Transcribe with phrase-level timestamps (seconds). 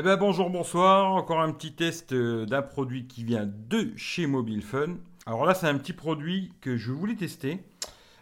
[0.00, 1.12] Eh ben bonjour, bonsoir.
[1.12, 4.94] Encore un petit test euh, d'un produit qui vient de chez Mobile Fun.
[5.26, 7.64] Alors là, c'est un petit produit que je voulais tester.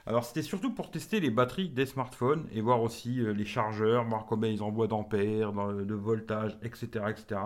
[0.07, 4.05] Alors c'était surtout pour tester les batteries des smartphones et voir aussi euh, les chargeurs,
[4.05, 7.43] voir combien ils envoient d'ampères, de voltage, etc., etc.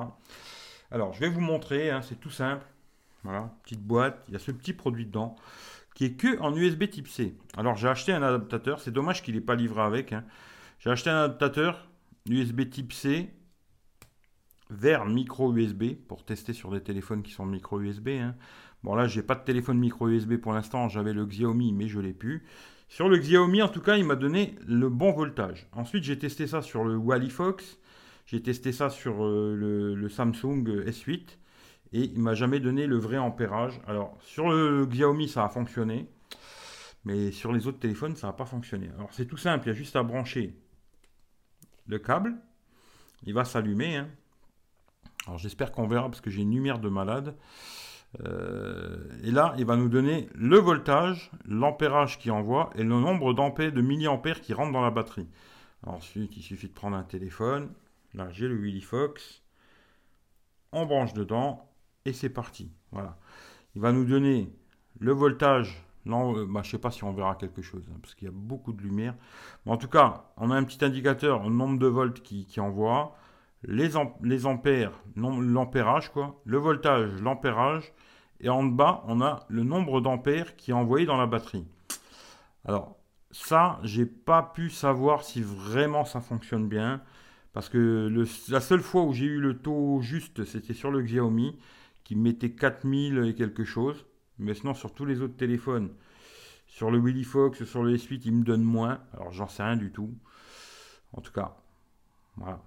[0.93, 2.65] Alors je vais vous montrer, hein, c'est tout simple.
[3.25, 5.35] Voilà, petite boîte, il y a ce petit produit dedans
[5.97, 7.35] qui est que en USB type C.
[7.57, 10.13] Alors j'ai acheté un adaptateur, c'est dommage qu'il n'ait pas livré avec.
[10.13, 10.23] Hein.
[10.79, 11.89] J'ai acheté un adaptateur
[12.29, 13.35] USB type C
[14.71, 18.09] vers micro USB pour tester sur des téléphones qui sont micro USB.
[18.09, 18.35] Hein.
[18.83, 22.01] Bon là j'ai pas de téléphone micro USB pour l'instant, j'avais le Xiaomi mais je
[22.01, 22.45] l'ai plus.
[22.89, 25.69] Sur le Xiaomi en tout cas il m'a donné le bon voltage.
[25.73, 27.79] Ensuite j'ai testé ça sur le Wally Fox,
[28.27, 29.55] j'ai testé ça sur euh,
[29.97, 31.37] le, Samsung S8
[31.93, 33.81] et il m'a jamais donné le vrai ampérage.
[33.87, 36.09] Alors sur le Xiaomi ça a fonctionné,
[37.05, 38.89] mais sur les autres téléphones ça n'a pas fonctionné.
[38.97, 40.55] Alors c'est tout simple, il y a juste à brancher
[41.87, 42.37] le câble,
[43.25, 43.97] il va s'allumer.
[43.97, 44.09] Hein.
[45.31, 47.37] Alors j'espère qu'on verra parce que j'ai une lumière de malade.
[48.25, 53.33] Euh, et là, il va nous donner le voltage, l'ampérage qu'il envoie et le nombre
[53.33, 55.29] d'ampères, de milliampères qui rentrent dans la batterie.
[55.87, 57.71] Ensuite, il suffit de prendre un téléphone.
[58.13, 59.45] Là, j'ai le Willy Fox.
[60.73, 61.71] On branche dedans
[62.05, 62.73] et c'est parti.
[62.91, 63.17] Voilà.
[63.77, 64.53] Il va nous donner
[64.99, 65.81] le voltage.
[66.07, 68.27] Non, euh, bah, je ne sais pas si on verra quelque chose hein, parce qu'il
[68.27, 69.15] y a beaucoup de lumière.
[69.65, 72.59] Mais en tout cas, on a un petit indicateur, le nombre de volts qui, qui
[72.59, 73.15] envoie
[73.63, 73.97] les,
[74.47, 77.93] ampères, l'ampérage, quoi, le voltage, l'ampérage,
[78.41, 81.67] et en bas, on a le nombre d'ampères qui est envoyé dans la batterie.
[82.65, 82.97] Alors,
[83.31, 87.03] ça, j'ai pas pu savoir si vraiment ça fonctionne bien,
[87.53, 91.59] parce que la seule fois où j'ai eu le taux juste, c'était sur le Xiaomi,
[92.05, 94.07] qui mettait 4000 et quelque chose,
[94.39, 95.91] mais sinon sur tous les autres téléphones,
[96.67, 99.77] sur le Willy Fox, sur le S8, il me donne moins, alors j'en sais rien
[99.77, 100.15] du tout.
[101.13, 101.60] En tout cas,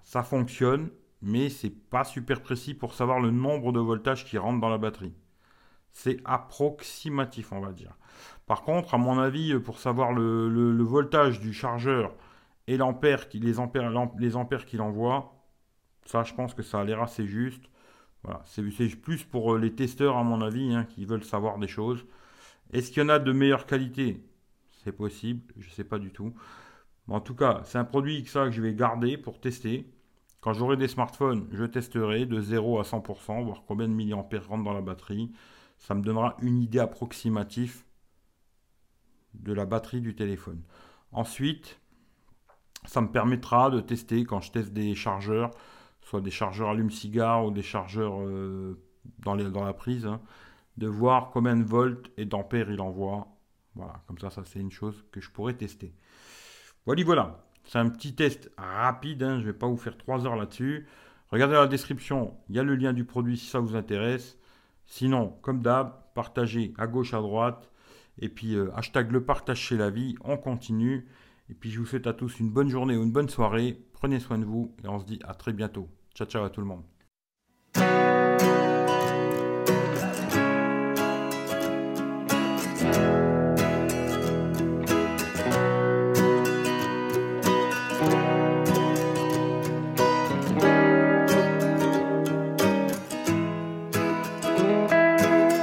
[0.02, 0.90] ça fonctionne,
[1.22, 4.78] mais c'est pas super précis pour savoir le nombre de voltages qui rentrent dans la
[4.78, 5.14] batterie.
[5.92, 7.96] C'est approximatif, on va dire.
[8.46, 12.14] Par contre, à mon avis, pour savoir le, voltage du chargeur
[12.66, 15.34] et l'ampère, les ampères, les ampères qu'il envoie,
[16.04, 17.64] ça, je pense que ça a l'air assez juste.
[18.22, 18.62] Voilà, c'est
[18.96, 22.04] plus pour euh, les testeurs, à mon avis, hein, qui veulent savoir des choses.
[22.72, 24.24] Est-ce qu'il y en a de meilleure qualité?
[24.82, 26.34] C'est possible, je ne sais pas du tout
[27.08, 29.90] en tout cas, c'est un produit ça, que je vais garder pour tester.
[30.40, 34.64] Quand j'aurai des smartphones, je testerai de 0 à 100%, voir combien de milliampères rentrent
[34.64, 35.32] dans la batterie.
[35.78, 37.84] Ça me donnera une idée approximative
[39.34, 40.62] de la batterie du téléphone.
[41.12, 41.80] Ensuite,
[42.86, 45.50] ça me permettra de tester quand je teste des chargeurs,
[46.02, 48.78] soit des chargeurs allume-cigare ou des chargeurs euh,
[49.20, 50.20] dans, dans, la prise, hein,
[50.76, 53.28] de voir combien de volts et d'ampères il envoie.
[53.74, 55.94] Voilà, comme ça, ça c'est une chose que je pourrais tester.
[56.86, 57.44] Voilà, voilà.
[57.64, 59.36] C'est un petit test rapide, hein.
[59.36, 60.86] je ne vais pas vous faire 3 heures là-dessus.
[61.30, 64.38] Regardez la description, il y a le lien du produit si ça vous intéresse.
[64.86, 67.70] Sinon, comme d'hab, partagez à gauche, à droite.
[68.18, 71.08] Et puis, euh, hashtag le partage chez la vie, on continue.
[71.50, 73.80] Et puis, je vous souhaite à tous une bonne journée ou une bonne soirée.
[73.92, 75.88] Prenez soin de vous et on se dit à très bientôt.
[76.14, 76.93] Ciao, ciao à tout le monde.